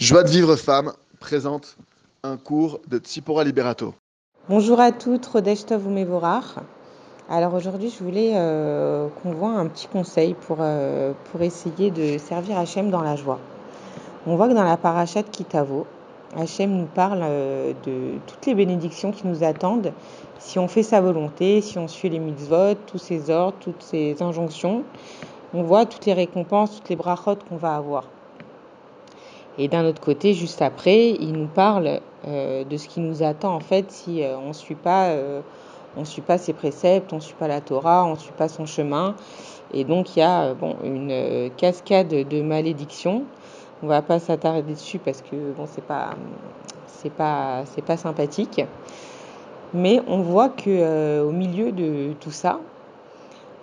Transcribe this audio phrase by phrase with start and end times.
[0.00, 1.76] Joie de vivre femme présente
[2.22, 3.92] un cours de Tsipora Liberato.
[4.48, 5.86] Bonjour à toutes, Rodesh Tov.
[7.28, 12.16] Alors aujourd'hui, je voulais euh, qu'on voit un petit conseil pour, euh, pour essayer de
[12.16, 13.40] servir Hachem dans la joie.
[14.26, 15.86] On voit que dans la parachat Kitavo,
[16.34, 19.92] Hachem nous parle euh, de toutes les bénédictions qui nous attendent
[20.38, 24.22] si on fait sa volonté, si on suit les mitzvot, tous ses ordres, toutes ses
[24.22, 24.82] injonctions.
[25.52, 28.04] On voit toutes les récompenses, toutes les brachot qu'on va avoir.
[29.58, 33.54] Et d'un autre côté, juste après, il nous parle euh, de ce qui nous attend
[33.54, 35.40] en fait si euh, on ne suit pas, euh,
[35.96, 38.48] on suit pas ses préceptes, on ne suit pas la Torah, on ne suit pas
[38.48, 39.14] son chemin.
[39.72, 43.24] Et donc il y a bon une cascade de malédictions.
[43.82, 46.10] On va pas s'attarder dessus parce que bon c'est pas
[46.86, 48.62] c'est pas c'est pas sympathique.
[49.72, 52.58] Mais on voit que au milieu de tout ça,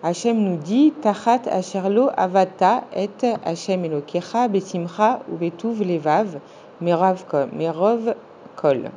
[0.04, 3.10] Hachem nous dit Tachat asherlo avata et
[3.44, 6.40] Hachem elokecha besimcha ubetuv levav
[6.80, 8.14] merov
[8.56, 8.92] kol.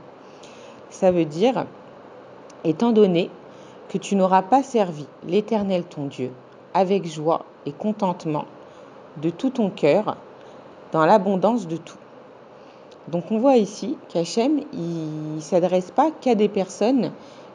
[0.91, 1.65] Ça veut dire
[2.65, 3.31] étant donné
[3.89, 6.33] que tu n'auras pas servi l'Éternel ton Dieu
[6.75, 8.45] avec joie et contentement
[9.23, 10.19] de tout ton cœur
[10.93, 11.97] dans l'abondance de tout.
[13.09, 17.13] Donc on voit ici qu'Hachem, il ne s'adresse pas qu'à des personnes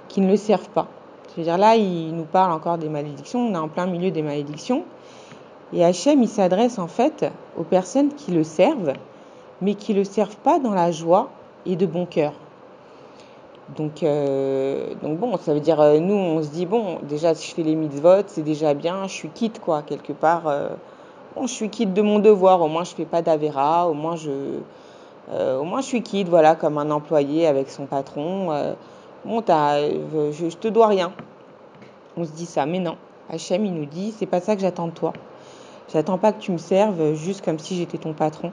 [0.07, 0.87] qui ne le servent pas.
[1.37, 4.83] Dire, là, il nous parle encore des malédictions, on est en plein milieu des malédictions.
[5.73, 7.25] Et Hachem, il s'adresse en fait
[7.57, 8.93] aux personnes qui le servent,
[9.61, 11.29] mais qui ne le servent pas dans la joie
[11.65, 12.33] et de bon cœur.
[13.75, 17.55] Donc, euh, bon, ça veut dire, euh, nous, on se dit, bon, déjà, si je
[17.55, 20.47] fais les mitzvot, c'est déjà bien, je suis quitte, quoi, quelque part.
[20.47, 20.69] Euh,
[21.35, 24.15] bon, je suis quitte de mon devoir, au moins je fais pas d'avéra, au moins
[24.15, 24.31] je,
[25.33, 28.75] au moins je suis quitte, voilà, comme un employé avec son patron
[29.25, 29.43] bon,
[30.31, 31.11] je, je te dois rien.
[32.17, 32.95] On se dit ça, mais non.
[33.29, 35.13] Hachem, il nous dit, c'est pas ça que j'attends de toi.
[35.91, 38.51] J'attends pas que tu me serves juste comme si j'étais ton patron.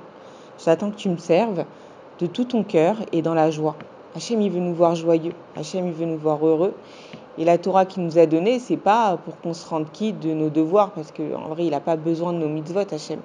[0.64, 1.64] J'attends que tu me serves
[2.18, 3.76] de tout ton cœur et dans la joie.
[4.14, 5.32] Hachem, il veut nous voir joyeux.
[5.56, 6.74] Hachem, il veut nous voir heureux.
[7.38, 10.32] Et la Torah qu'il nous a donnée, c'est pas pour qu'on se rende quitte de
[10.32, 13.20] nos devoirs, parce qu'en vrai, il n'a pas besoin de nos mitzvot, Hachem.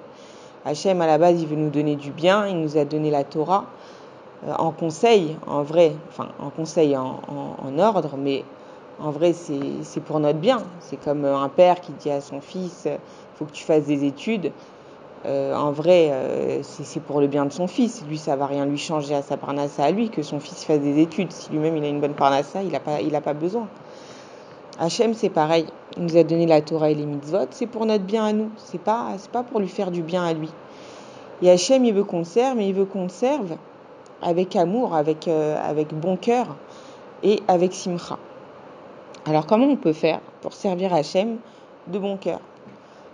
[0.64, 2.46] Hachem, à la base, il veut nous donner du bien.
[2.46, 3.66] Il nous a donné la Torah
[4.46, 8.44] en conseil, en vrai, enfin en conseil en, ordre, mais
[9.00, 10.62] en vrai c'est pour notre bien.
[10.80, 12.98] C'est comme un père qui dit à son fils, il
[13.36, 14.52] faut que tu fasses des études.
[15.26, 18.04] Euh, en vrai, euh, c'est pour le bien de son fils.
[18.08, 20.80] Lui, ça va rien lui changer à sa parnassa à lui que son fils fasse
[20.80, 21.32] des études.
[21.32, 23.66] Si lui-même il a une bonne parnassa, il n'a pas, pas besoin.
[24.78, 25.66] Hachem, c'est pareil.
[25.96, 27.48] Il nous a donné la Torah et les mitzvot.
[27.50, 28.50] C'est pour notre bien à nous.
[28.56, 30.50] C'est pas, pas pour lui faire du bien à lui.
[31.42, 33.56] Et Hachem, il veut qu'on serve, mais il veut qu'on serve
[34.22, 36.56] avec amour, avec, euh, avec bon cœur
[37.22, 38.18] et avec simcha.
[39.26, 41.38] Alors comment on peut faire pour servir Hachem
[41.88, 42.40] de bon cœur?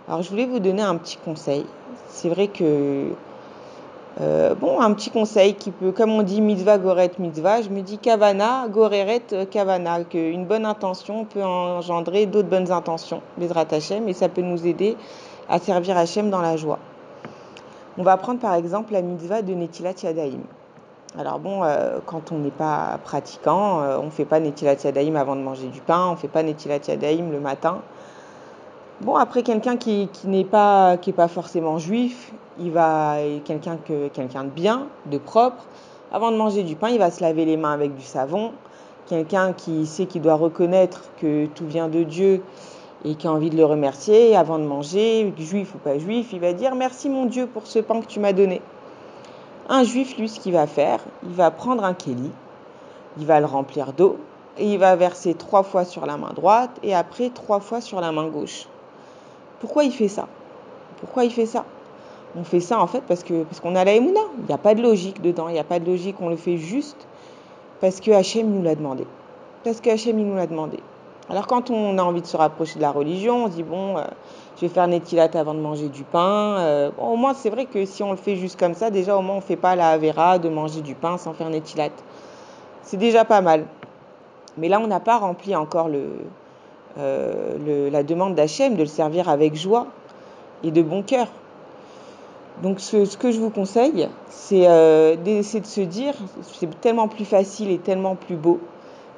[0.07, 1.65] Alors je voulais vous donner un petit conseil.
[2.09, 3.11] C'est vrai que
[4.21, 7.81] euh, bon, un petit conseil qui peut, comme on dit mitzvah, goret, mitzvah, je me
[7.81, 14.13] dis kavana, goreret, kavana, qu'une bonne intention peut engendrer d'autres bonnes intentions, Bezrat Hachem, et
[14.13, 14.95] ça peut nous aider
[15.49, 16.79] à servir Hachem dans la joie.
[17.97, 20.43] On va prendre par exemple la mitzvah de Netilat Yadaim.
[21.17, 25.15] Alors bon, euh, quand on n'est pas pratiquant, euh, on ne fait pas Netilat Yadaim
[25.15, 27.79] avant de manger du pain, on ne fait pas Netilat Yadaim le matin.
[28.99, 32.33] Bon, après, quelqu'un qui, n'est pas, pas forcément juif,
[33.45, 35.65] quelqu'un que, quelqu'un de bien, de propre,
[36.11, 38.51] avant de manger du pain, il va se laver les mains avec du savon.
[39.07, 42.43] Quelqu'un qui sait qu'il doit reconnaître que tout vient de Dieu
[43.05, 46.41] et qui a envie de le remercier avant de manger, juif ou pas juif, il
[46.41, 48.61] va dire merci mon Dieu pour ce pain que tu m'as donné.
[49.67, 52.29] Un juif, lui, ce qu'il va faire, il va prendre un kéli,
[53.17, 54.17] il va le remplir d'eau
[54.57, 57.99] et il va verser trois fois sur la main droite et après trois fois sur
[57.99, 58.67] la main gauche.
[59.59, 60.27] Pourquoi il fait ça?
[60.99, 61.65] Pourquoi il fait ça?
[62.37, 64.19] On fait ça en fait parce que parce qu'on a la émouna.
[64.39, 66.17] Il n'y a pas de logique dedans, il n'y a pas de logique.
[66.19, 67.07] On le fait juste
[67.81, 69.07] parce que Hachem nous l'a demandé.
[69.63, 70.79] Parce que Hachem nous l'a demandé.
[71.27, 73.97] Alors quand on a envie de se rapprocher de la religion, on se dit bon,
[73.97, 74.03] euh,
[74.57, 76.57] je vais faire netilat avant de manger du pain.
[76.59, 79.21] Euh, au moins c'est vrai que si on le fait juste comme ça, déjà au
[79.21, 81.89] moins on fait pas la avera de manger du pain sans faire netilat.
[82.83, 83.65] C'est déjà pas mal.
[84.57, 86.09] Mais là on n'a pas rempli encore le,
[86.99, 89.87] euh, la demande d'Hachem de le servir avec joie
[90.63, 91.27] et de bon cœur.
[92.61, 94.65] Donc ce, que je vous conseille, c'est
[95.25, 96.13] d'essayer de se dire,
[96.53, 98.61] c'est tellement plus facile et tellement plus beau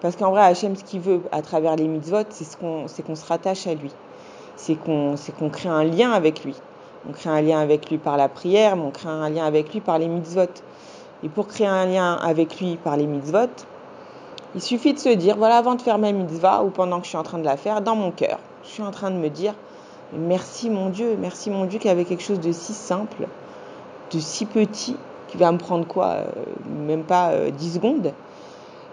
[0.02, 3.66] parce qu'en vrai, Hachem, ce qu'il veut à travers les mitzvot, c'est qu'on se rattache
[3.68, 3.92] à lui.
[4.56, 5.16] C'est qu'on
[5.52, 6.56] crée un lien avec lui.
[7.10, 9.74] On crée un lien avec lui par la prière, mais on crée un lien avec
[9.74, 10.50] lui par les mitzvot.
[11.24, 13.50] Et pour créer un lien avec lui par les mitzvot,
[14.56, 17.10] il suffit de se dire, voilà, avant de faire ma mitzvah ou pendant que je
[17.10, 19.30] suis en train de la faire, dans mon cœur, je suis en train de me
[19.30, 19.54] dire,
[20.14, 23.28] merci mon Dieu, merci mon Dieu qu'il y avait quelque chose de si simple,
[24.12, 24.96] de si petit,
[25.28, 26.18] qui va me prendre quoi
[26.86, 28.14] Même pas 10 secondes.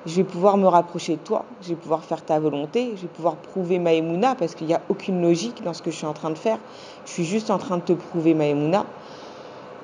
[0.07, 3.09] Je vais pouvoir me rapprocher de toi, je vais pouvoir faire ta volonté, je vais
[3.09, 3.93] pouvoir prouver ma
[4.35, 6.59] parce qu'il n'y a aucune logique dans ce que je suis en train de faire.
[7.07, 8.85] Je suis juste en train de te prouver ma.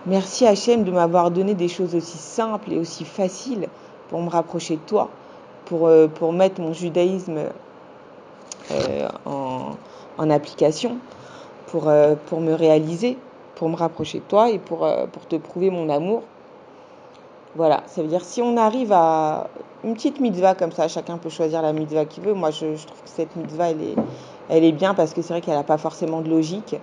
[0.06, 3.69] Merci Hachem de m'avoir donné des choses aussi simples et aussi faciles
[4.08, 5.08] pour me rapprocher de toi,
[5.64, 7.38] pour, pour mettre mon judaïsme
[8.72, 9.08] euh,
[10.19, 10.99] en, application,
[11.69, 13.17] pour, euh, pour me réaliser,
[13.55, 16.22] pour me rapprocher de toi et euh, pour te prouver mon amour.
[17.56, 19.49] Voilà, ça veut dire si on arrive à
[19.82, 22.35] une petite mitzvah comme ça, chacun peut choisir la mitzvah qu'il veut.
[22.35, 25.64] Moi, je, trouve que cette mitzvah, elle est, bien parce que c'est vrai qu'elle n'a
[25.64, 26.76] pas forcément de logique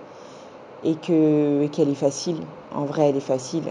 [0.84, 2.36] et que qu'elle est facile.
[2.74, 3.64] En vrai, elle est facile.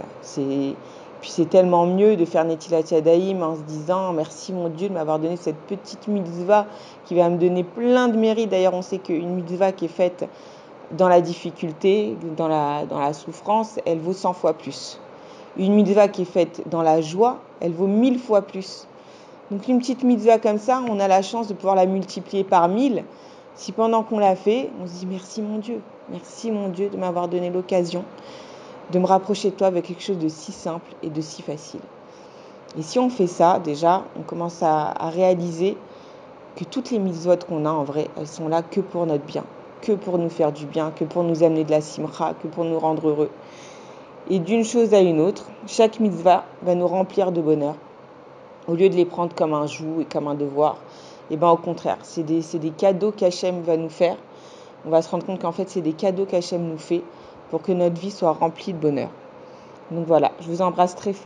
[1.21, 4.93] Puis c'est tellement mieux de faire Netilat Yadayim en se disant merci mon Dieu de
[4.93, 6.65] m'avoir donné cette petite mitzvah
[7.05, 8.49] qui va me donner plein de mérites.
[8.49, 10.27] D'ailleurs, on sait qu'une mitzvah qui est faite
[10.91, 14.99] dans la difficulté, dans la, dans la souffrance, elle vaut 100 fois plus.
[15.57, 18.87] Une mitzvah qui est faite dans la joie, elle vaut 1000 fois plus.
[19.49, 22.67] Donc une petite mitzvah comme ça, on a la chance de pouvoir la multiplier par
[22.67, 23.03] 1000.
[23.55, 25.81] Si pendant qu'on l'a fait, on se dit merci mon Dieu,
[26.11, 28.03] merci mon Dieu de m'avoir donné l'occasion
[28.91, 31.81] de me rapprocher de toi avec quelque chose de si simple et de si facile.
[32.77, 35.77] Et si on fait ça, déjà, on commence à, à réaliser
[36.55, 39.43] que toutes les mitzvot qu'on a en vrai, elles sont là que pour notre bien,
[39.81, 42.65] que pour nous faire du bien, que pour nous amener de la simra, que pour
[42.65, 43.29] nous rendre heureux.
[44.29, 47.75] Et d'une chose à une autre, chaque mitzvah va nous remplir de bonheur.
[48.67, 50.75] Au lieu de les prendre comme un joug et comme un devoir,
[51.31, 54.17] et ben au contraire, c'est des, des cadeaux qu'Hachem va nous faire.
[54.85, 57.03] On va se rendre compte qu'en fait, c'est des cadeaux qu'Hachem nous fait
[57.51, 59.09] pour que notre vie soit remplie de bonheur.
[59.91, 61.23] Donc voilà, je vous embrasse très fort.